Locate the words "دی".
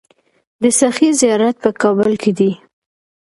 2.37-2.51